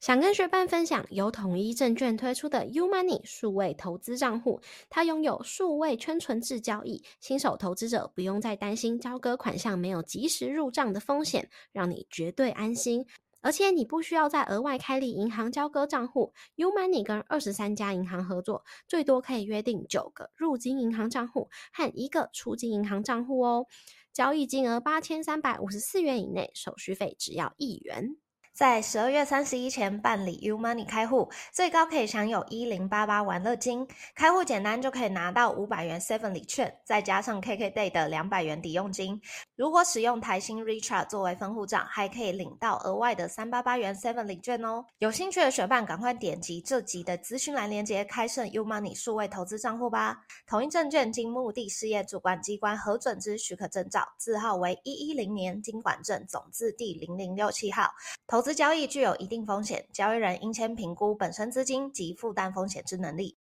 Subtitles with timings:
[0.00, 13.06] 想跟学伴分享由统一证券推出的 U Money 数位投资账户，它拥有数位圈存制交易，新手投资者不用再担心交割款项没有及时入账的风险，让你绝对安心。
[13.42, 23.66] 而且你不需要再额外开立银行交割账户，U Money 跟二十三家银行合作，最多可以约定九个入金银行账户和一个出金银行账户哦。
[24.14, 28.16] 交易金额八千三百五十四元以内，手续费只要一元。
[28.60, 33.88] 在十二月三十一前办理 U Money 开户，最高可以享有一零八八玩乐金。
[34.14, 39.18] 开户简单就可以拿到五百元 Seven 礼券，再加上 KK Day 的两百元抵用金。
[39.60, 44.86] 如果使用台新 Richard 作为分户账，还可以领到额外的三八八元 Seven 礼券哦。
[45.00, 50.22] 有兴趣的学伴赶快点击这集的资讯栏链接，开设 U Money 数位投资账户吧。
[50.46, 57.90] 统一证券经目的事业主管机关核准之许可证照，字号为一一零年经管证总字第零零六七号。
[58.26, 63.36] 投资交易具有一定风险，交易人应先评估本身资金及负担风险之能力。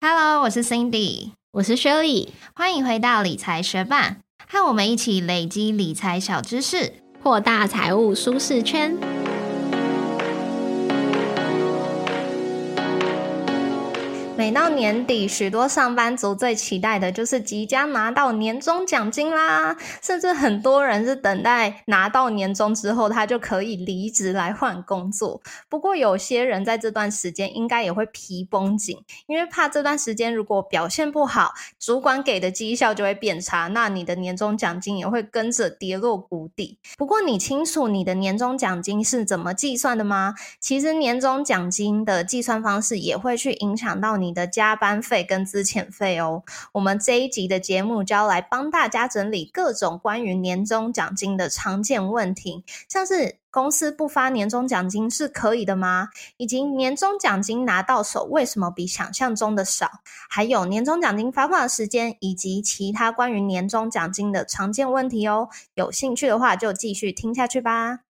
[0.00, 6.92] Hello，我是 Cindy，我是 Shirley，欢迎回到理财学霸，和我们一起累积理财小知识，
[7.22, 9.15] 扩大财务舒适圈。
[14.36, 19.74] 每到年底，许多上班族最期待的就是即将拿到年终奖金啦。
[20.02, 25.40] 甚至很多人是等待拿到年终之后，他就可以离职来换工作。
[25.70, 36.78] 不过，有些人在这段时间应该也会皮绷紧，因为怕这段时间如果表现不好，主管给的绩效就会变差，那你的年终奖金也会跟着跌落谷底。
[36.98, 40.34] 不过，你清楚你的年终奖金是怎么计算的吗？
[40.60, 44.25] 其实，年终奖金的计算方式也会去影响到你。
[44.26, 56.08] 你的加班费跟资遣费哦，我们这一集的节目就要来帮大家整理各种关于年终奖金的常见问题，像是公司不发年终奖金是可以的吗？
[56.36, 59.88] 以及年终奖金拿到手为什么比想象中的少？
[60.28, 65.48] 还有年终奖金发放的时间以及其他关于年终奖金的常见问题哦。
[65.74, 68.05] 有兴趣的话就继续听下去吧。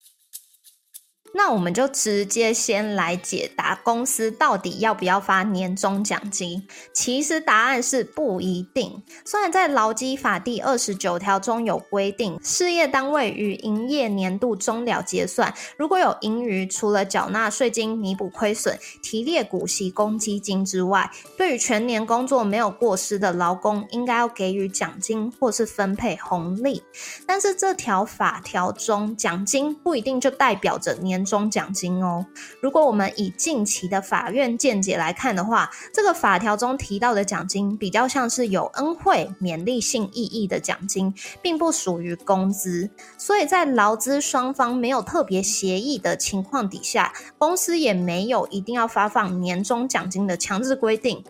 [1.35, 6.67] 那我们就直接先来解答公司到底要不要发年终奖金。
[6.93, 9.01] 其实答案是不一定。
[9.25, 26.83] 虽然在劳基法第二十九条中有规定，事业单位于营业年度终了结算，如果有盈余，除了缴纳税金弥补亏损、提列股息公积金之外，对于全年工作没有过失的劳工，应该要给予奖金或是分配红利。
[27.25, 31.22] 但是这条法条中，奖金不一定就代表着年。
[31.23, 32.25] 中奖金哦。
[32.61, 42.89] 如果我们以近期的法院见解来看的话，这个法条中提到的奖金比较像是有恩惠、勉励性意义的奖金，并不属于工资。
[43.17, 51.23] 所以在劳资双方没有特别协议的情况底下，公司也没有一定要发放年终奖金的强制规定。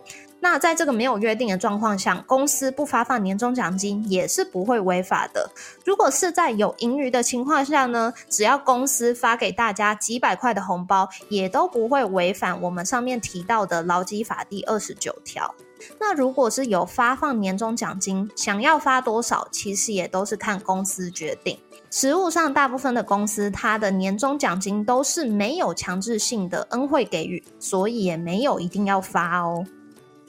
[0.44, 5.50] 那在这个没有约定的状况下，公司不发放年终奖金也是不会违法的。
[5.86, 15.54] 如果是在有盈余的情况下呢，只要公司发给大家几百块的红包，也都不会违反我们上面提到的劳基法第二十九条。
[15.98, 21.58] 那如果是有发放年终奖金，想要发多少，其实也都是看公司决定。
[21.90, 29.64] 实务上，大部分的公司它的年终奖金都是没有强制性的恩惠给予，所以也没有一定要发哦。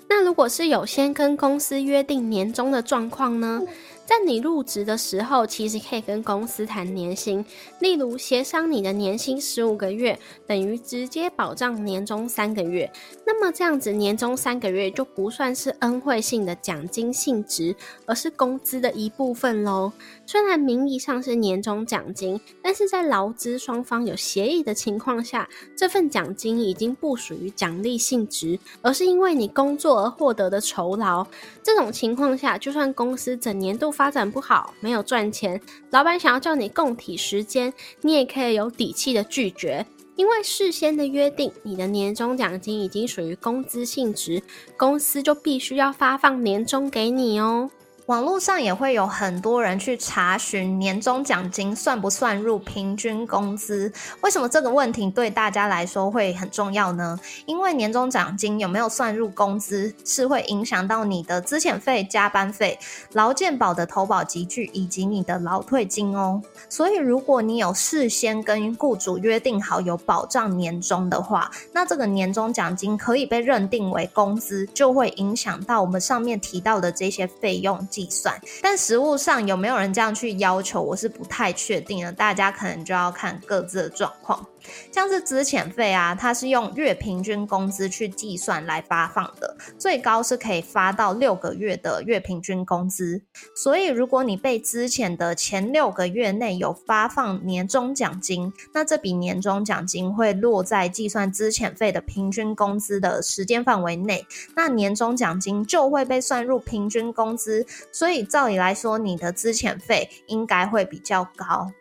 [0.07, 3.61] 那如果是有先跟公司约定年终的状况呢？
[4.05, 7.43] 在你入职的时候，其实可以跟公司谈年薪，
[7.79, 12.91] 例如协商你的年薪十五个月等于直接保障年终三个月，
[13.25, 19.91] 那么这样子年终三个月就不算是恩惠性的奖金性质，而是工资的一部分喽。
[20.27, 31.25] 虽然名义上是年终奖金，但是在劳资双方有协议的情况下，这份奖金已经不属于奖励性质，而是因为你工作而获得的酬劳。
[31.63, 35.59] 这种情况下，就算公司整年度发展不好，没有赚钱，
[35.91, 39.85] 老板想要叫你供体时间，你也可以有底气的拒绝，
[40.17, 44.43] 因为事先的约定，你的年终奖金已经属于工资性质，
[44.75, 47.71] 公司就必须要发放年终给你哦。
[48.07, 53.91] 网络上也会有很多人去查询年终奖金算不算入平均工资？
[54.21, 57.19] 为什么这个问题对大家来说会很重要呢？
[57.47, 62.77] 因为年终奖金有没有算入工资，是会影响到你的资遣费、加班费、
[63.13, 66.39] 劳健保的投保集聚以及你的劳退金哦。
[66.69, 77.75] 所以，如果你有事先跟雇主约定好有保障年终的话，那这个年终奖金可以被认定为工资，就会影响到我们上面提到的这些费用。
[77.95, 82.11] 计算，但实物上有没有人这样去要求，我是不太确定的。
[82.11, 84.45] 大家可能就要看各自的状况。
[84.91, 93.21] 像是资遣费啊，它是用月平均工资去计算来发放的，最高是可以发到六个月的月平均工资。
[93.55, 104.25] 所以，如果你被资遣的前六个月内有发放年终奖金，那这笔年终奖金会落在计算资遣费的平均工资的时间范围内，
[104.55, 107.65] 那年终奖金就会被算入平均工资。
[107.91, 111.71] 所以，照理来说，你的资遣费应该会比较高。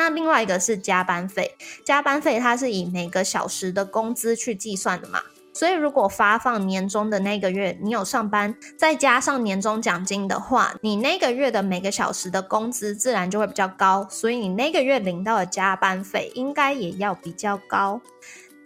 [0.00, 1.54] 那另外一个是加班费，
[1.84, 5.20] 加班费它是以每个小时的工资去计算的嘛，
[5.52, 18.00] 所以如果发放年终的那个月你有上班，再加上年终奖金的话，你那个月的每个小时的工资自然就会比较高，所以你那个月领到的加班费应该也要比较高。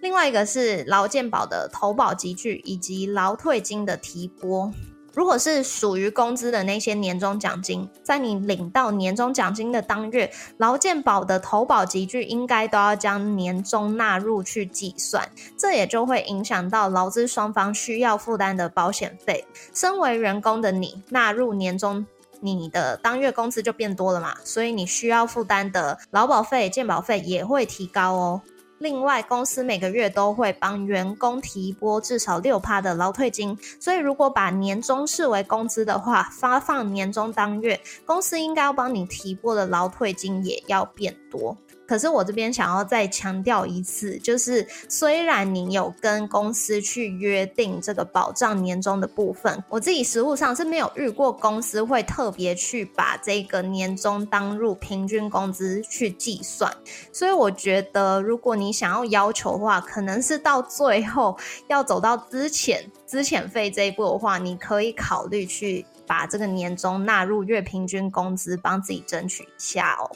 [0.00, 4.72] 另外一个是劳健保的投保集聚以及劳退金的提拨。
[5.14, 19.46] 如果是属于工资的那些年终奖金，在你领到年终奖金的当月，劳健保的投保集聚应该都要将年终纳入去计算，这也就会影响到劳资双方需要负担的保险费。
[19.72, 22.04] 身为员工的你，纳入年终，
[22.40, 28.42] 你的当月工资就变多了嘛，所以你需要负担的劳保费、健保费也会提高哦。
[28.84, 41.56] 另外，公司每个月都会帮员工提拨至少六趴的劳退金，所以如果把年终视为工资的话，发放年终当月，公司应该要帮你提拨的劳退金也要变多。
[41.94, 56.68] 可是我这边想要再强调一次，就是虽然你有跟公司去约定这个保障年终的部分，我自己实务上是没有遇过公司会特别去把这个年终当入平均工资去计算。
[57.12, 61.38] 所以我觉得，如果你想要要求的话，可能是到最后
[61.68, 70.10] 要走到资遣资遣费这一步的话，你可以考虑去把这个年终纳入月平均工资，帮自己争取一下哦。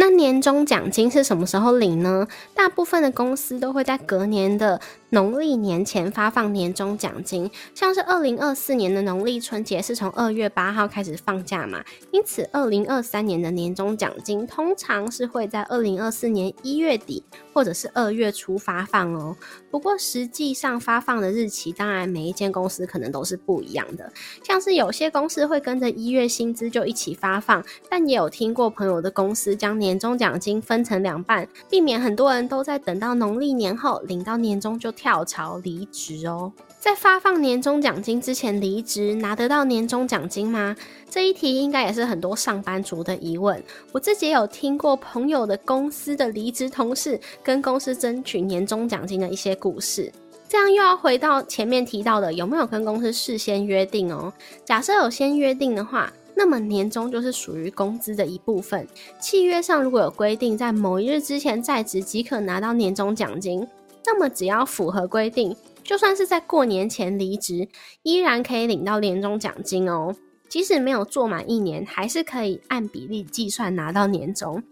[0.00, 2.28] 那年终奖金是什么时候领呢？
[2.54, 4.80] 大部分的公司都会在隔年的。
[5.10, 17.24] 农历年前发放年终奖金，像是二零二四年的农历春节是从二月八号开始放假嘛，因此二零二三年的年终奖金通常是会在二零二四年一月底
[17.54, 19.34] 或者是二月初发放哦。
[19.70, 24.12] 不过实际上发放的日期，当然每一间公司可能都是不一样的，
[24.44, 34.92] 像是有些公司会跟着一月薪资就一起发放，但也有听过朋友的公司将年终奖金分成两半，避免很多人都在等到农历年后领到年终就。
[34.98, 40.74] 跳槽离职哦，在发放年终奖金之前离职，拿得到年终奖金吗？
[41.08, 43.62] 这一题应该也是很多上班族的疑问。
[43.92, 50.12] 我自己也有听过朋友的公司的离职同事跟公司争取年终奖金的一些故事。
[50.48, 54.32] 这样又要回到前面提到的，有没有跟公司事先约定哦？
[54.64, 58.84] 假设有先约定的话，那么年终就是属于工资的一部分。
[59.20, 63.64] 契约上如果有规定，在某一日之前在职即可拿到年终奖金。
[64.10, 67.68] 那么只要符合规定，就算是在过年前离职，
[68.02, 70.16] 依然可以领到年终奖金哦。
[70.48, 74.62] 即使没有做满一年，还是可以按比例计算拿到年终。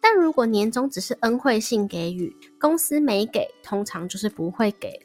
[0.00, 4.98] 但如果年终只是恩惠性给予，公司没给，通常就是不会给。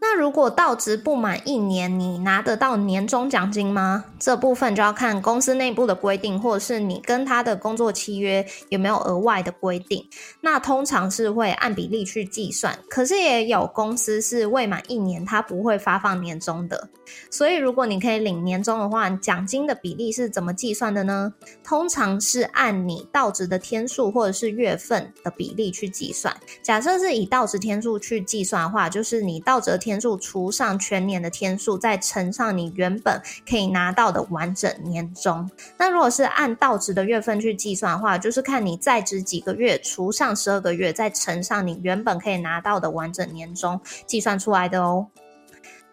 [0.00, 4.04] 那如果到职不满一年，你拿得到年终奖金吗？
[4.18, 10.04] 这部分就要看公司内部的规定，或者是你跟他的工作契约有没有额外的规定。
[10.40, 16.88] 那通常是会按比例去计算，可是也有公司是未满一年，他不会发放年终的。
[17.30, 21.32] 所以如果你可以领年终的话，奖金的比例是怎么计算的呢？
[21.64, 26.36] 通常是按你到职的天数或者是月份的比例去计算。
[26.62, 33.18] 假设是以到职天数去计算的话，就是你到职天天数除上全年的天数，再乘上你原本
[33.48, 35.50] 可以拿到的完整年终。
[35.78, 45.06] 那如果是按到职的月份去计算的话，就是看你在职几个月除上十二个月，再乘上你原本可以拿到的完整年终计算出来的哦。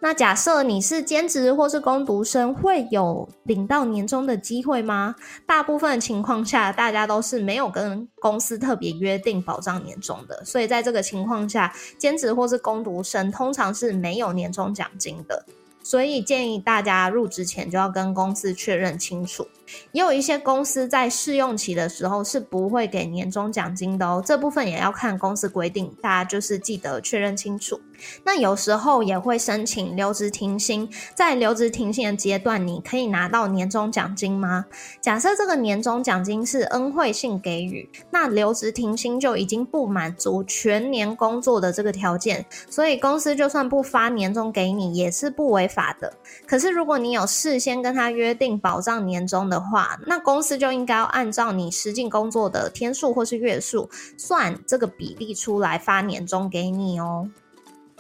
[0.06, 5.16] 那假设你是兼职或是工读生，会有领到年终的机会吗？
[5.48, 15.44] 大部分情况下，大家都是没有跟公司特别约定保障年终的，所以在这个情况下，兼职或是工读生通常是没有年终奖金的。
[15.82, 19.48] 所以建议大家入职前就要跟公司确认清楚。
[19.92, 27.80] 也有一些公司在试用期的时候是不会给年终奖金的哦，这部分也要看公司规定，大家就是记得确认清楚。
[28.24, 34.66] 那有时候也会申请留职停薪，在留职停薪的阶段，你可以拿到年终奖金吗？
[35.00, 46.14] 假设这个年终奖金是恩惠性给予，那留职停薪就已经不满足全年工作的这个条件，所以公司就算不发年终给你，也是不违法的。
[46.46, 57.30] 可是如果你有事先跟他约定保障年终的，的话，那公司就应该要按照你实际工作的天数或是月数算这个比例出来发年终给你哦。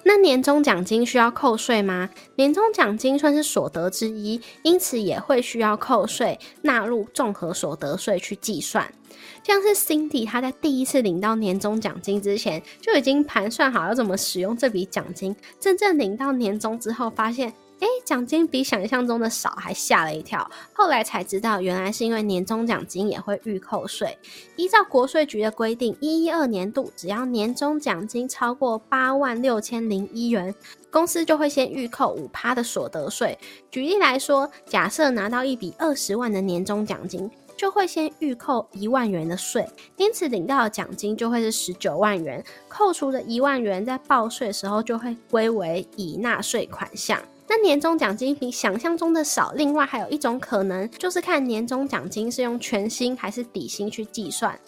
[0.04, 2.10] 那年终奖金需要扣税吗？
[2.36, 8.86] 年终奖金算是所得之一，因此也会需要扣税，纳入综合所得税去计算。
[9.44, 15.36] 像是 Cindy，她在第一次领到年终奖金之前，就已经盘算好要怎么使用这笔奖金。
[15.60, 17.54] 真正领到年终之后，发现。
[17.82, 20.50] 哎，奖金比想象中的少，还吓了一跳。
[20.74, 24.18] 后来才知道，原来是因为年终奖金也会预扣税。
[24.56, 30.56] 依照国税局的规定，一一二年度只要年终奖金超过八万六千零一元，
[30.90, 33.38] 公司就会先预扣五趴的所得税。
[33.70, 39.68] 举例来说，假设拿到一笔二十万的年终奖金，就会先预扣一万元的税，
[39.98, 42.42] 因此领到的奖金就会是十九万元。
[42.70, 47.22] 扣除的一万元，在报税时候就会归为已纳税款项。
[47.48, 54.60] 那年终奖金比想象中的少，另外还有一种可能，就是看年终奖金是用全薪还是底薪去计算。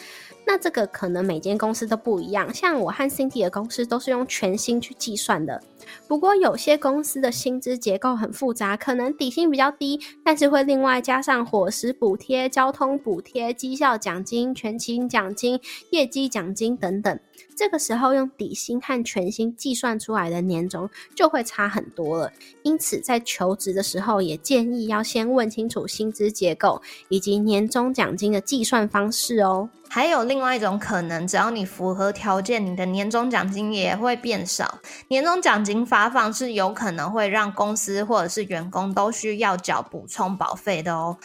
[0.45, 5.61] 那这个可能每间公司都不一样，像我和 Cindy 的公司都是用全薪去计算的。
[6.07, 15.59] 不过有些公司的薪资结构很复杂，可能底薪比较低，但是会另外加上伙食补贴、交通补贴、绩效奖金、全勤奖金、
[15.91, 17.19] 业绩奖金等等。
[17.55, 22.31] 这个时候用底薪和全薪计算出来的年终就会差很多了。
[22.63, 29.69] 因此在求职的时候，也建议要先问清楚薪资结构以及年终奖金的计算方式哦。
[29.89, 34.79] 还有另外一种可能，只要你符合条件，你的年终奖金也会变少。
[35.07, 41.17] 年终奖金发放是有可能会让公司或者是员工都需要缴补充保费的哦。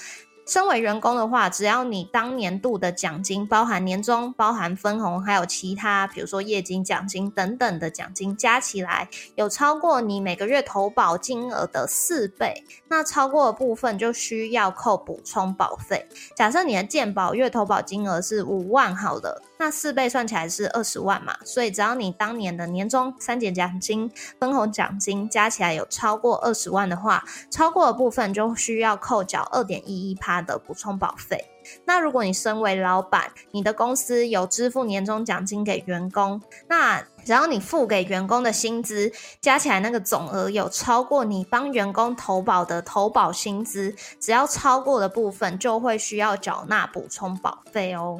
[0.47, 16.07] 身为员工的话，只要你当年度的奖金包含年终、包含分红，还有其他，比如说业绩奖金等等的奖金加起来有超过你每个月投保金额的四倍，那超过的部分就需要扣补充保费。
[16.35, 19.41] 假设你的健保月投保金额是五万，好了。
[19.63, 31.47] 那四倍算起来是二十万嘛，所以只要你当年的年终、三减奖金、分红奖金加起来有超过二十万的话，超过的部分就需要扣缴二点一一趴的补充保费。
[31.85, 48.19] 那如果你身为老板，你的公司有支付年终奖金给员工，那只要你付给员工的薪资加起来那个总额有超过你帮员工投保的投保薪资，只要超过的部分就会需要缴纳补充保费哦。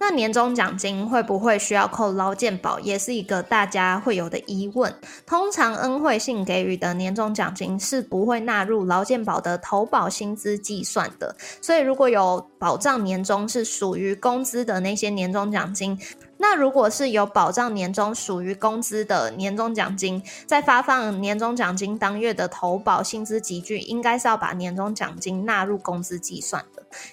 [0.00, 4.94] 那年终奖金会不会需要扣劳健保，也是一个大家会有的疑问。
[5.26, 15.98] 通常恩惠性给予的年终奖金是不会纳入劳健保的投保薪资计算的，所以如果有保障年终是属于工资的那些年终奖金。
[16.40, 26.64] 那如果是有保障年终属于工资的年终奖金，在发放年终奖金当月的投保薪资集聚，应该是要把年终奖金纳入工资计算。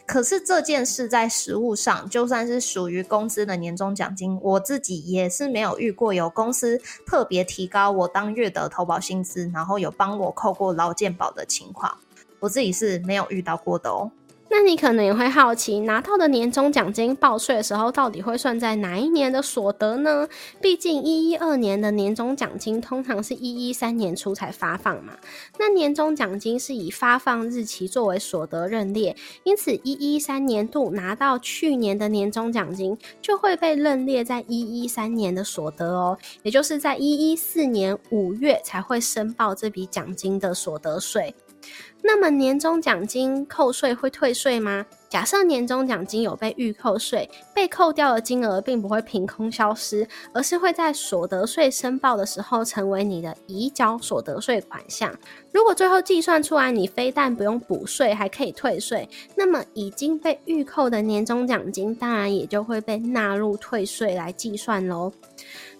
[0.05, 11.97] 可是这件事在实物上，就算是属于公司的年终奖金，我自己也是没有遇过有公司特别提高我当月的投保薪资，然后有帮我扣过劳健保的情况，
[12.39, 14.11] 我自己是没有遇到过的哦。
[14.57, 20.25] 那你可能也会好奇，拿到的年终奖金报税的时候，到底会算在哪一年的所得呢？
[20.61, 25.11] 毕竟一一二年的年终奖金通常是一一三年初才发放嘛。
[25.59, 36.17] 那年终奖金是以发放日期作为所得认列，因此一一三年度拿到去年的年终奖金，就会被认列在一一三年的所得哦。
[36.43, 41.35] 也就是在一一四年五月才会申报这笔奖金的所得税。
[42.07, 44.85] 那么年终奖金扣税会退税吗？
[45.09, 55.11] 假设年终奖金有被预扣税，被扣掉的金额并不会凭空消失，而是会在所得税申报的时候成为你的移缴所得税款项。
[55.51, 65.11] 如果最后计算出来，你非但不用补税，还可以退税，那么已经被预扣的年终奖金当然也就会被纳入退税来计算喽。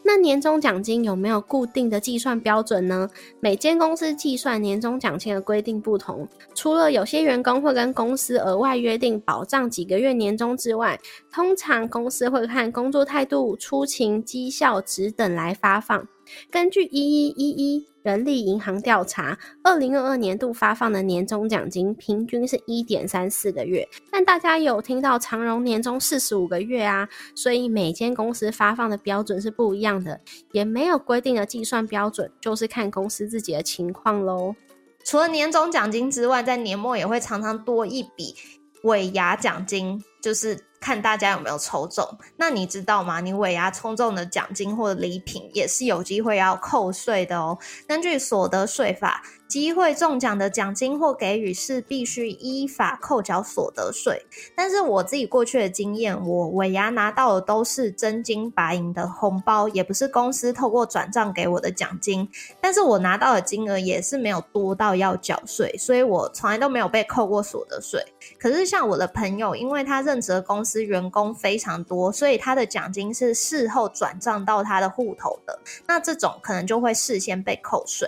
[0.08, 3.10] 那年终奖金有没有固定的计算标准呢？
[3.40, 11.00] 每间公司计算年终奖金的规定不同，除了有些员工会跟公司额外约定保障几个月年终之外，
[11.34, 16.08] 通常公司会看工作态度、出勤、绩效值等来发放。
[16.50, 23.88] 根据一一一一人力银行调查，二零二二年度发放的年终奖金平均是一点三四个月。
[24.12, 34.56] 但大家有听到长荣年终四十五个月啊，所以每间公司发放的标准是不一样的，也没有规定的计算标准，就是看公司自己的情况喽。
[35.04, 38.36] 除了年终奖金之外，在年末也会常常多一笔
[38.84, 40.04] 尾牙奖金。
[40.26, 42.04] 就是看大家有没有抽中。
[42.36, 43.20] 那你知道吗？
[43.22, 47.56] 你尾牙抽中的奖金或礼品也是有机会要扣税的哦。
[47.88, 49.22] 根据所得税法。
[49.56, 54.22] 机会中奖的奖金或给予是必须依法扣缴所得税，
[54.54, 62.28] 但是我自己过去的经验，我尾牙拿到的都是真金白银的红包，也不是公司透过转账给我的奖金，
[62.60, 68.04] 但是我拿到的金额也是没有多到要缴税，所以我从来都没有被扣过所得税。
[68.38, 75.58] 可是像我的朋友，因为他任职的公司员工非常多，所以他的奖金是事后转账到他的户头的，
[75.88, 78.06] 那这种可能就会事先被扣税。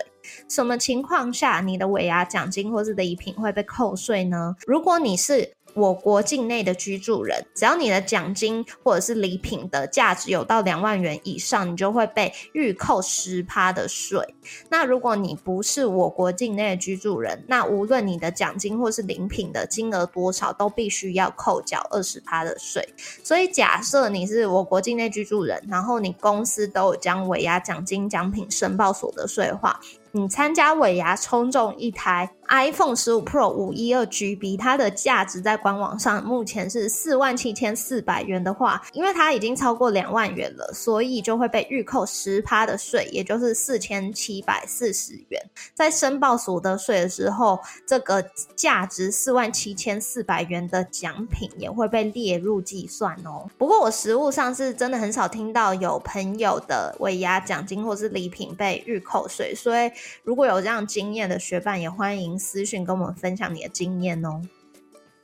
[0.48, 4.56] 什么情况下你的尾牙奖金或是礼品会被扣税呢？
[4.66, 14.34] 如果你是我国境内的居住人，只要你的奖金或者是礼品的价值有到两万元以上，你就会被预扣十趴的税。
[14.70, 22.88] 那如果你不是我国境内的居住人，那无论你的奖金或是礼品的金额多少，都必须要扣缴二十趴的税。
[23.22, 29.78] 所以假设你是我国境内居住人，然后你公司都有将尾牙奖金奖品申报所得税的话，
[30.12, 45.42] 你参加尾牙抽中一台 iPhone 十五 Pro 五一二 GB，它的价值在官网上目前是四万七千四百元的话，因为它已经超过两万元了，所以就会被预扣十趴的税，也就是四千七百四十元。
[45.74, 48.24] 在申报所得税的时候，这个
[48.54, 53.48] 价值四万七千四百元的奖品也会被列入计算哦。
[53.58, 59.90] 不过我实物上是真的很少听到有朋友的尾牙奖金或是礼品被预扣税，所以。
[60.24, 64.42] 如果有这样经验的学伴，也欢迎私讯跟我们分享你的经验哦。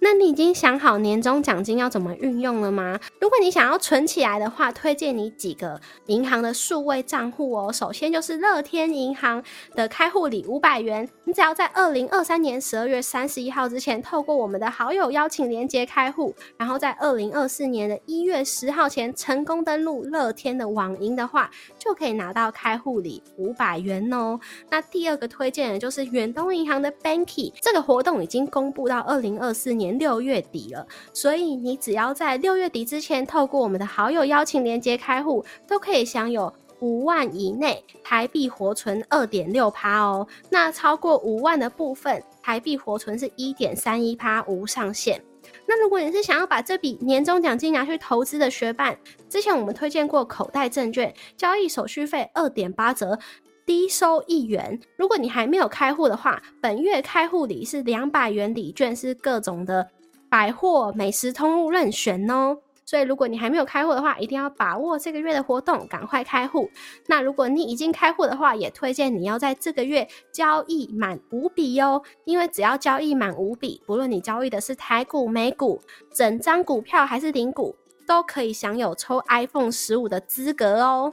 [0.04, 3.00] 那你已经想好年终奖金要怎么运用了吗？
[3.22, 7.72] 如果你想要存起来的话，推荐你几个银行的数位账户哦。
[7.72, 9.42] 首先就是乐天银行
[9.74, 24.38] 的开户礼五百元，你只要在二零二三年十二月三十一号之前，透过我们的好友邀请连接开户，然后在二零二四年的一月十号前成功登录乐天的网银的话，就可以拿到开户礼五百元哦。
[24.68, 29.93] 那第二个推荐的就是远东银行的 Banky，这个活动已经公布到二零二四年。
[29.98, 40.26] 六月底了，所以你只要在六月底之前透过我们的好友邀请连接开户，都可以享有五万以内台币活存二点六趴哦。
[40.50, 45.22] 那超过五万的部分，台币活存是一点三一趴，无上限。
[45.66, 53.18] 那如果你是想要把这笔年终奖金拿去投资的学伴，之前我们推荐过口袋证券，交易手续费二点八折。
[53.66, 59.88] 低收一元，如果你还没有开户的话，本月开户礼是两百元礼券，是各种的
[60.34, 62.58] 百货、美食通路任选哦。
[62.84, 66.68] 所以如果你还没有开户的话，一定要把握这个月的活动，赶快开户。
[67.06, 75.80] 那如果你已经开户的话，也推荐你要在这个月交易满五笔哦，因为只要交易满五笔，不论你交易的是台股、美股、
[76.12, 81.12] 整张股票还是零股，都可以享有抽 iPhone 十五的资格哦。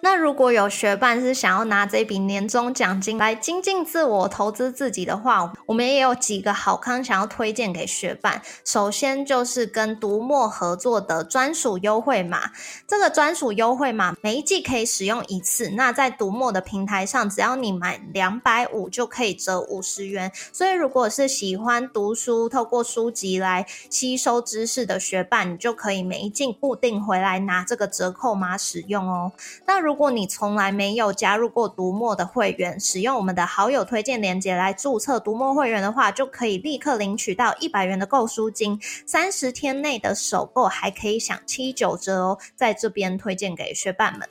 [0.00, 8.40] 那如果有学伴是想要拿这笔年终奖金来精进自我、投资自己的话，我们也有几个好康想要推荐给学伴。
[8.64, 12.52] 首先就是跟读墨合作的专属优惠码，
[12.86, 15.70] 这个专属优惠码每一季可以使用一次。
[15.70, 20.30] 那在读墨的平台上，只要你买两百五就可以折五十元。
[20.52, 29.32] 所以如果是喜欢读书、透过书籍来吸收知识的学伴，你就可以每一季固定回来拿这个折扣码使用哦。
[29.68, 44.26] 那如果你从来没有加入过读墨的会员，使用我们的好友推荐链接来注册读墨会员的话，就可以立刻领取到一百元的购书金，三十天内的首购还可以享七九折哦，在这边推荐给学伴们。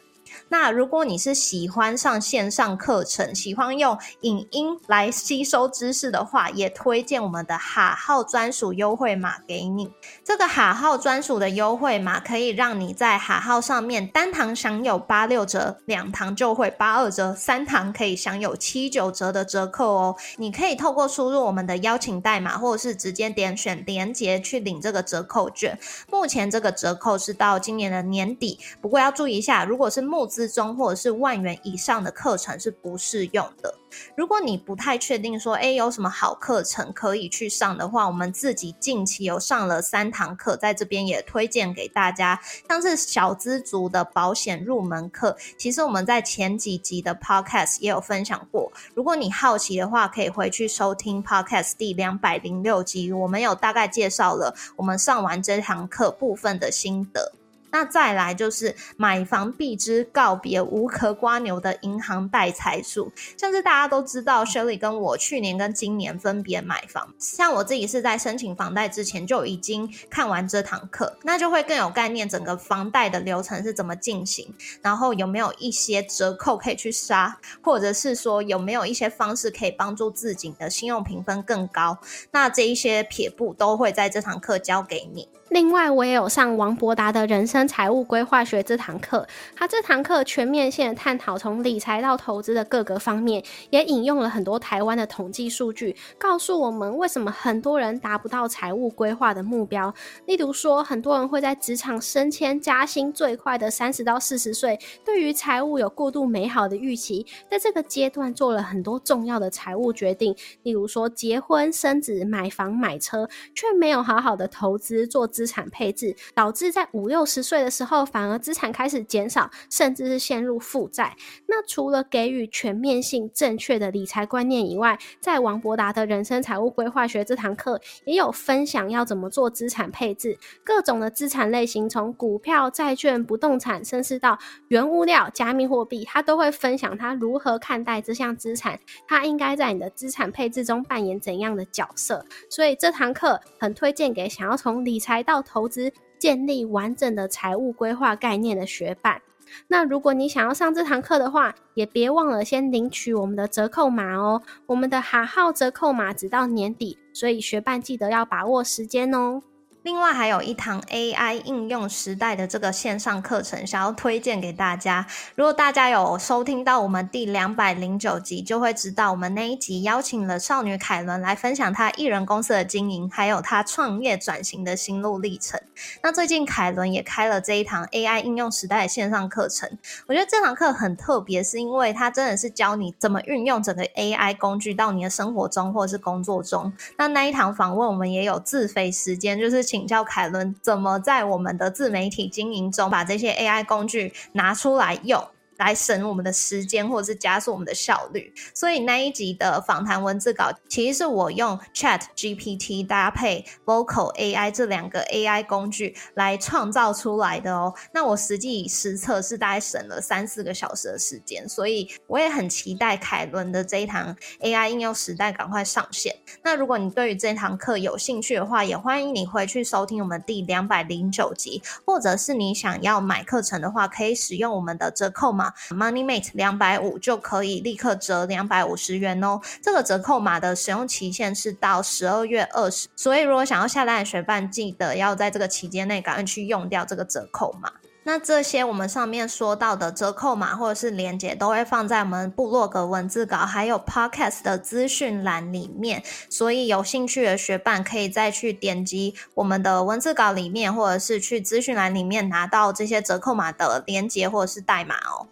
[0.49, 9.91] 那如果你是喜欢上线上课程，喜欢用影音来吸收知识的话，也推荐我们的哈号专属优惠码给你。
[10.23, 20.15] 这个哈号专属的优惠码可以让你在哈号上面单堂享有八六折，两堂就会八二折，三堂可以享有七九折的折扣哦。
[20.37, 25.77] 你可以透过输入我们的邀请代码，或者是直接点选连接去领这个折扣券。
[26.09, 33.73] 目前这个折扣是到今年的年底，不过要注意一下，如果是目之中或者是万元以上的课程是不适用的。
[34.15, 45.35] 如果你不太确定说，哎，有什么好课程可以去上的话，我们自己近期有上了三堂课，在这边也推荐给大家，像是小资族的保险入门课。
[45.57, 57.31] 其实我们在前几集的 podcast 也有分享过，如果你好奇的话，可以回去收听 podcast 第两百零六集，我们有大概介绍了我们上完这堂课部分的心得。
[57.77, 63.11] 那再来就是买房必知，告别无壳瓜牛的银行带财术。
[63.37, 81.95] 像是大家都知道，Shelly 跟我去年跟今年分别买房，像我自己是在申请房贷之前就已经看完这堂课，那就会更有概念，整个房贷的流程是怎么进行，然后有没有一些折扣可以去杀，或者是说有没有一些方式可以帮助自己的信用评分更高，
[82.31, 85.29] 那这一些撇步都会在这堂课教给你。
[85.49, 89.25] 另外，我也有上王伯达的人生财务规划学这堂课。
[89.55, 99.93] 他这堂课全面性的探讨从理财到投资的各个方面，也引用了很多台湾的统计数据，告诉我们为什么很多人达不到财务规划的目标。
[100.25, 115.25] 例如说，很多人会在职场升迁加薪最快的三十到四十岁，对于财务有过度美好的预期，在这个阶段做了很多重要的财务决定，例如说结婚、生子、买房、买车，却没有好好的投资做。
[115.37, 121.15] 资产配置导致在五六十岁的时候，反而资产开始减少，甚至是陷入负债。
[121.45, 142.25] 那除了给予全面性正确的理财观念以外，在王博达的人生财务规划学这堂课也有分享要怎么做资产配置，各种的资产类型，从股票、债券、不动产，甚至到原物料、加密货币，他都会分享他如何看待这项资产，他应该在你的资产配置中扮演怎样的角色。
[142.49, 145.26] 所以这堂课很推荐给想要从理财。
[145.27, 149.21] 到投资建立完整的财务规划概念的学伴。
[149.67, 154.41] 那如果你想要上这堂课的话，也别忘了先领取我们的折扣码哦。
[154.65, 159.41] 我们的哈号折扣码直到年底，所以学伴记得要把握时间哦。
[159.87, 165.07] 另外还有一堂 AI 应用时代的这个线上课程，想要推荐给大家。
[165.35, 175.57] 如果大家有收听到我们第两百零九集，就会知道我们那一集邀请了少女凯伦来分享她艺人公司的经营，还有她创业转型的心路历程。
[176.03, 179.69] 那最近凯伦也开了这一堂 AI 应用时代的线上课程，
[180.07, 186.73] 我觉得这堂课很特别，是因为它真的是教你怎么运用整个 AI 工具到你的生活中或者是工作中。
[186.97, 189.76] 那那一堂访问我们也有自费时间，就是请。
[189.77, 195.23] 请教凯伦怎么在我们的自媒体经营中把这些 AI 工具拿出来用。
[195.57, 198.33] 来省我们的时间，或者是加速我们的效率。
[198.53, 207.73] 所以那一集的访谈文字稿，其实是我用 Chat GPT 搭配 Vocal AI 这两个 AI 工具来创造出来的哦。
[207.91, 216.15] 那我实际实测是大概省了三四个小时的时间，所以我也很期待凯伦的这一堂 AI 应用时代赶快上线。
[216.43, 225.46] 那如果你对于这堂课有兴趣的话，也欢迎你回去收听我们第两百零九集，或者是你想要买课程的话，可以使用我们的折扣码。
[225.69, 229.39] MoneyMate 两百五就可以立刻折两百五十元哦。
[229.61, 237.71] 这个折扣码的使用期限是到十二月二十，所以如果想要下单的学伴，记得要在这个期间内赶快去用掉这个折扣码。
[238.03, 255.27] 那这些我们上面说到的折扣码或者是链接，都会放在我们部落格文字稿还有 Podcast 的资讯栏里面，所以有兴趣的学伴可以再去点击我们的文字稿里面，或者是去资讯栏里面拿到这些折扣码的链接或者是代码哦。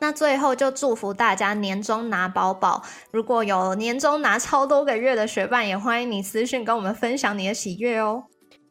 [0.00, 2.82] 那最后就祝福大家年终拿宝宝。
[3.10, 8.24] 如果有年终拿超多个月的学伴，也欢迎你私讯跟我们分享你的喜悦哦。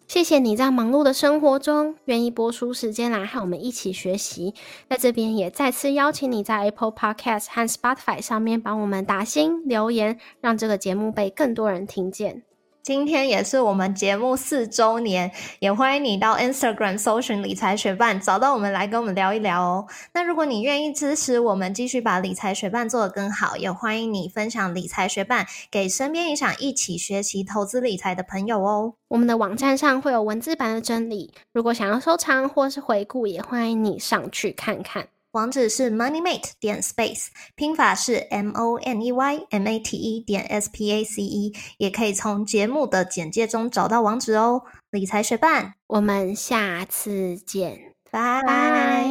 [0.07, 4.53] 谢谢你在忙碌的生活中愿意播出时间来和我们一起学习。
[4.89, 12.46] 在这边也再次邀请你在 Apple Podcast 和 Spotify 上面帮我们打星留言，让这个节目被更多人听见。
[12.87, 19.87] 今天也是我们节目四周年，也欢迎你到 Instagram 搜寻理财学伴，找到我们来跟我们聊一聊哦。
[20.13, 28.93] 那如果你愿意支持我们，继续把理财学伴做得更好，也欢迎你分享理财学伴给身边也想一起学习投资理财的朋友哦。
[29.09, 35.09] 我们的网站上会有文字版的整理，如果想要收藏或是回顾，也欢迎你上去看看。
[35.37, 40.91] 网址是 moneymate 点 space，拼法是 m o n e y m a t e 点 s p
[40.91, 44.63] a c e，也可以从节目的简介中找到网址哦。
[44.89, 49.07] 理财学伴，我们下次见，拜拜。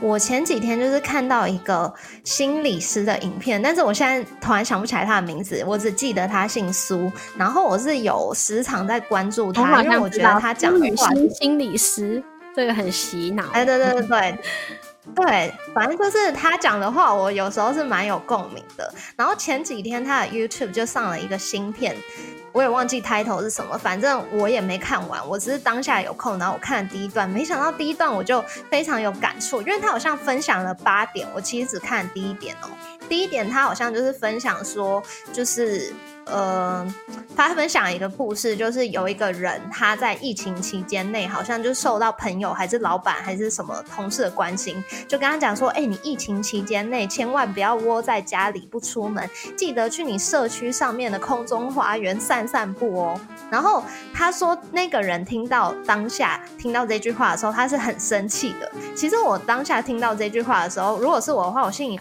[0.00, 1.94] 我前几天就是看到一个
[2.24, 7.10] 心理师的影片，但是我现在突然想不起来他的名字，我只记得他姓苏。
[7.36, 12.20] 然后我是有时常在关注他，因为我觉得他讲的话，心理师。
[12.54, 14.38] 这个很洗脑，哎，对对对对
[15.16, 18.94] 对，反正就是他讲的话，我有时候是蛮有共鸣的。
[19.16, 21.96] 然后前几天他的 YouTube 就上了一个新片，
[22.52, 32.68] 我也忘记 title 是什么，反正我也没看完，我只是当下有空，然后我看了第一段，没想到第一段我就非常有感触，因为他好像分享了八点，我其实只看了第一点哦。
[33.08, 35.92] 第一点他好像就是分享说，就是
[36.26, 36.86] 呃，
[37.36, 53.20] 他分享一个故事，就是有一个人他在疫情期间内，好像就受到朋友还是老板还是什么同事的关心，就跟他讲说，哎，你疫情期间内千万不要窝在家里不出门，记得去你社区上面的空中花园散散步哦。
[53.50, 53.82] 然后
[54.14, 58.70] 他说，那个人听到当下听到这句话的时候，他是很生气的。
[58.94, 62.00] 其实我当下听到这句话的时候，如果是我的话，我心里。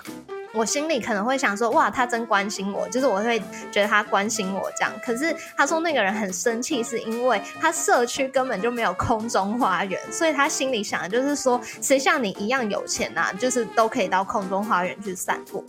[0.54, 3.40] 我心里可能会想说，哇，他真关心我，就是我会
[3.72, 4.92] 觉得他关心我这样。
[5.04, 15.66] 可是他说那个人很生气，是因为他社区根本就没有空中花园，所以他心里想的就是说，谁像你一样有钱啊，就是都可以到空中花园去散步。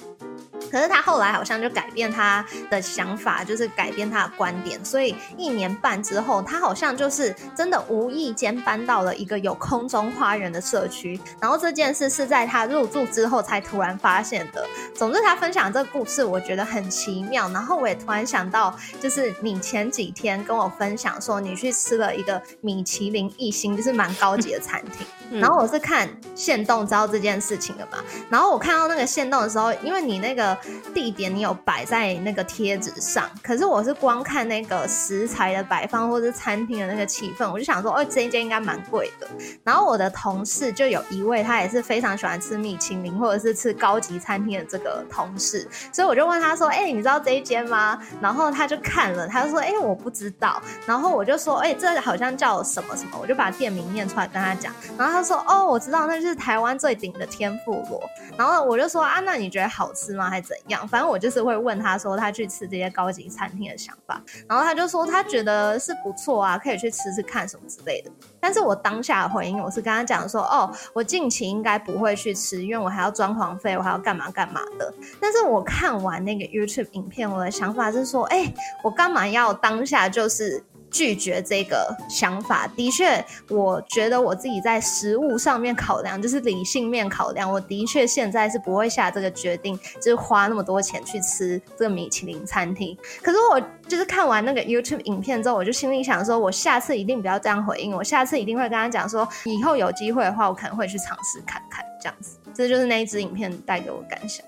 [0.73, 11.21] 可是他后来好像就改变他的想法，就是改变他的观点，所以一年半之后，他好像就是真的无意间搬到了一个有空中花园的社区。
[11.39, 14.67] 然后这件事是在他入住之后才突然发现的。
[14.95, 17.51] 总之，他分享这个故事，我觉得很奇妙。
[17.51, 25.39] 然后我也突然想到，就是你前几天跟我分享说，你去吃了一个米其林一星，就是蛮高级的餐厅。
[25.39, 27.99] 然后我是看线动知道这件事情的嘛。
[28.31, 30.57] 然后我看到那个线动的时候，因为你那个。
[30.95, 39.27] 地点你有摆在那个贴纸上，可是我是光看那个食材的摆放或者餐厅的那个气氛，我就想说，哦，这一间应该蛮贵的。
[39.65, 47.99] 然后我的同事就有一位，他也是非常喜欢吃米其林或者是吃高级餐厅的这个同事，所以我就问他说，哎，你知道这一间吗？
[48.21, 50.61] 然后他就看了，他就说，哎，我不知道。
[50.87, 54.73] 然后我就说，哎，这好像叫什么什么，我就把店名念出来跟他讲。
[54.99, 58.03] 然后他说，哦，我知道，那就是台湾最顶的天妇罗。
[58.37, 60.31] 然后我就说，啊，那你觉得好吃吗？
[60.31, 60.87] 还是怎样？
[60.87, 68.11] 反正我就是会问他说他去吃这些高级餐厅的想法，然后他就说他觉得是不错啊，可以去吃吃看什么之类的。
[68.39, 74.93] 但是我当下的回应我是跟他讲说，哦，我近期应该不会去吃，因为我还要装潢费，我还要干嘛干嘛的。
[75.21, 80.63] 但是我看完那个 YouTube 影片，我的想法是说，哎，我干嘛要当下就是。
[80.93, 92.97] 拒绝这个想法，的确，我觉得我自己在食物上面考量，就是理性面考量，我的确现在是不会下这个决定，就是花那么多钱去吃这个米其林餐厅。
[93.23, 102.37] 可是我就是看完那个 YouTube 影片之后，我就心里想说，我下次一定不要这样回应，我下次一定会跟他讲说，以后有机会的话，我可能会去尝试看看这样子。
[102.53, 104.45] 这就是那一支影片带给我感想。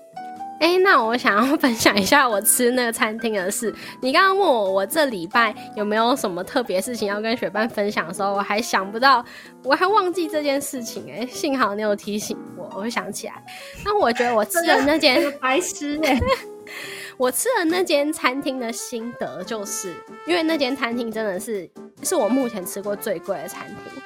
[0.59, 3.73] 哎，那我想要分享一下我吃那个餐厅的事。
[4.01, 9.23] 你刚刚问我，我这礼拜有没有什么特别事情要跟雪班分享的时候，我还想不到，
[9.63, 11.11] 我还忘记这件事情。
[11.11, 13.33] 哎，幸好你有提醒我，我会想起来。
[13.83, 16.19] 那我觉得我吃的那间 白痴哎，
[17.17, 19.93] 我吃的那间餐厅的心得，就是
[20.25, 21.69] 因为那间餐厅真的是
[22.01, 24.01] 是我目前吃过最贵的餐厅。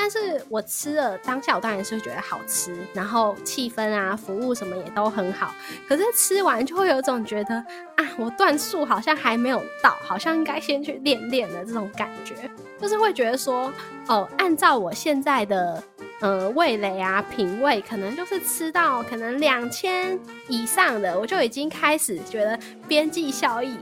[0.00, 5.52] 但是我吃了当下，我当然是会觉得好吃，然后气氛啊、服务什么也都很好。
[5.88, 7.56] 可是吃完就会有一种觉得
[7.96, 12.36] 啊，我段数好像还没有到，好像应该先去练练的这种感觉。
[12.80, 13.72] 就是会觉得说，
[14.06, 15.82] 哦，按照我现在的
[16.20, 22.56] 呃味蕾啊、品味，可能就是吃到可能两千以上的，我就已经开始觉得
[22.86, 23.76] 边际效益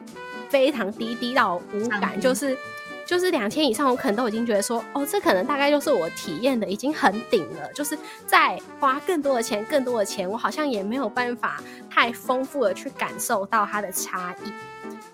[0.49, 2.57] 非常低，低到无感，就是。
[3.07, 7.73] 就是两千以上，我可能都已经觉得说，哦，这可能大概就是我体验的已经很顶了。
[7.73, 14.53] 就是再花更多的钱，更多的钱，我好像也没有办法太丰富的去感受到它的差异。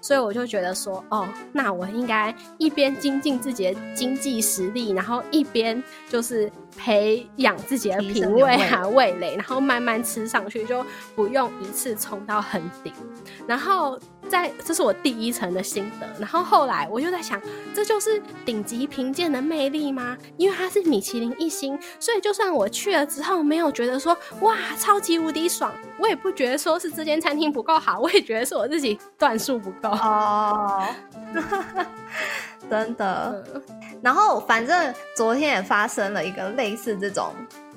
[0.00, 12.92] 所以我就觉得说，哦，那我应该一边精进自己的经济实力，然后一边就是培养自己的品味啊味蕾，然后慢慢吃上去，就不用一次冲到很顶。
[13.46, 13.96] 然后
[14.28, 16.06] 在这是我第一层的心得。
[16.18, 17.40] 然后后来我就在想，
[17.74, 20.16] 这就是顶级评鉴的魅力吗？
[20.37, 29.90] 因为它是米其林一星，所以就算我去了之后没有觉得说哇超级无敌爽，我也不觉得说是这间餐厅不够好，我也觉得是我自己段数不够。
[29.90, 30.87] 哦，
[32.70, 33.44] 真的。
[34.02, 37.32] 然后反正昨天也发生了一个类似这种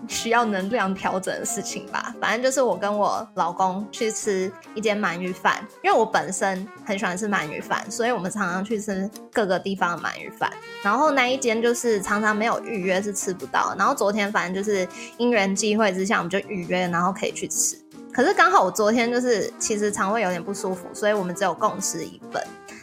[0.07, 2.13] 需要能量调整的事情吧。
[2.19, 10.51] 反正就是我跟我老公去吃一间鳗鱼饭，因为我本身很喜欢吃鳗鱼饭，所以我们常常去吃各个地方的鳗鱼饭。
[10.83, 13.75] 然后那一间就是常常没有预约是吃不到。
[13.77, 14.87] 然后昨天反正就是
[15.17, 17.77] 因缘际会之下，我们就预约，然后可以去吃。
[18.13, 22.41] 可是刚好我昨天就是其实肠胃有点不舒服，所以我们只有共吃一份。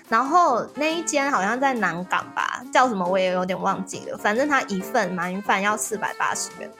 [0.08, 4.18] 然后那一间好像在南港吧，叫什么我也有点忘记了。
[4.18, 6.70] 反正它一份鳗鱼饭要四百八十元。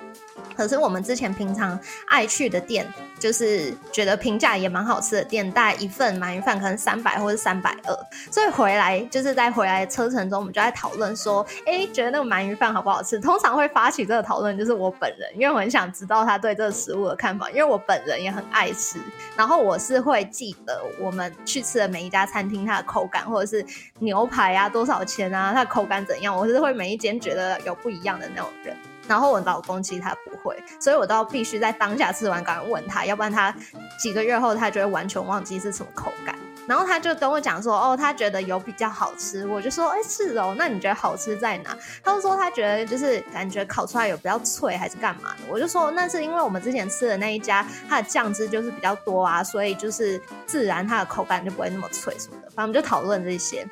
[0.57, 2.87] 可是我们之前平常爱去的店，
[3.19, 7.97] 就是觉得评价也蛮好吃的店，大概一份鳗鱼饭可能三百或者三百二，
[8.31, 13.19] 所以回来就是在回来车程中，我们就在讨论说，哎，觉得那个鳗鱼饭好不好吃？
[13.21, 18.99] 通常会发起这个讨论就是我本人，因为我很想知道他对这个食物的看法，因为我本人也很爱吃，
[19.37, 23.65] 然后我是会记得我们去吃的每一家餐厅它的口感，或者是
[23.99, 28.77] 牛排啊多少钱啊，它的口感怎样，我是会每一间觉得有不一样的那种人。
[29.13, 33.55] 然后我老公其实他不会，所以我都必须在当下吃完，赶快问他，要不然他
[34.01, 36.35] 几个月后他就会完全忘记是什么口感。
[36.67, 41.77] 然后他就跟我讲说，哦，他觉得有比较好吃，我就说，哎，是哦，那你觉得好吃在哪？
[42.03, 45.41] 他就说他觉得就是感觉烤出来有比较脆，还是干嘛的？
[45.51, 52.49] 我就说那是因为我们之前吃的那一家，它的酱汁就是比较多啊，所以就是自然它的口感就不会那么脆什么的。
[52.49, 53.69] 反正我们就讨论这些。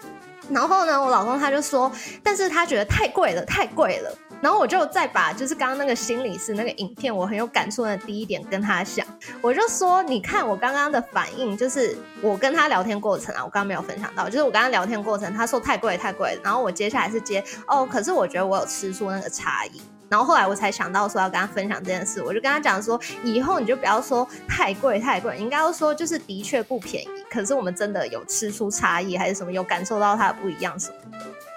[0.50, 1.90] 然后呢，我老公他就说，
[2.24, 4.12] 但是他觉得太贵了，太贵了。
[4.40, 9.06] 然后我就再把就是刚刚那个心理师那个影片，我很有感触的第一点跟他讲，
[9.42, 30.96] 我就说，你看我刚刚的反应，就是我跟他聊天过程啊，我刚刚没有分享到，就是我跟他聊天过程，他说太贵太贵，然后我接下来是接哦，可是我觉得我有吃出那个差异，然后后来我才想到说要跟他分享这件事，我就跟他讲说，以后你就不要说太贵太贵，应该要说就是的确不便宜，可是我们真的有吃出差异还是什么，有感受到它的不一样什么。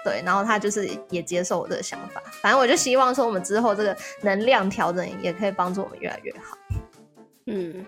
[0.04, 6.58] 对，然后他就是也接受我的想法，反正我就希望说，我们之后这个能量调整也可以帮助我们越来越好。
[7.46, 7.84] 嗯，